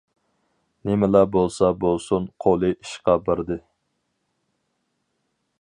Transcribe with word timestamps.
نېمىلا 0.89 1.21
بولسا 1.35 1.69
بولسۇن، 1.83 2.27
قولى 2.45 2.73
ئىشقا 2.79 3.19
باردى. 3.29 3.61